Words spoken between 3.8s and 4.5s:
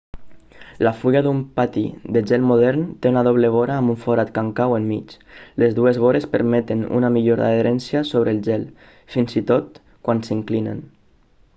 amb un forat